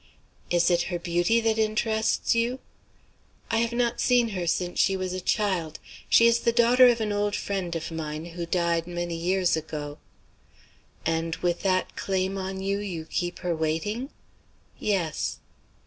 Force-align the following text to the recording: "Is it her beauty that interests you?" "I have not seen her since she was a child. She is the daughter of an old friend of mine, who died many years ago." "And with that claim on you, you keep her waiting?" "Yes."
"Is 0.49 0.71
it 0.71 0.81
her 0.89 0.97
beauty 0.97 1.39
that 1.41 1.59
interests 1.59 2.33
you?" 2.33 2.57
"I 3.51 3.57
have 3.57 3.71
not 3.71 4.01
seen 4.01 4.29
her 4.29 4.47
since 4.47 4.79
she 4.79 4.97
was 4.97 5.13
a 5.13 5.21
child. 5.21 5.79
She 6.09 6.25
is 6.25 6.39
the 6.39 6.51
daughter 6.51 6.87
of 6.87 6.99
an 7.01 7.11
old 7.11 7.35
friend 7.35 7.75
of 7.75 7.91
mine, 7.91 8.25
who 8.33 8.47
died 8.47 8.87
many 8.87 9.15
years 9.15 9.55
ago." 9.55 9.99
"And 11.05 11.35
with 11.35 11.61
that 11.61 11.95
claim 11.95 12.35
on 12.35 12.61
you, 12.63 12.79
you 12.79 13.05
keep 13.05 13.41
her 13.45 13.55
waiting?" 13.55 14.09
"Yes." 14.79 15.37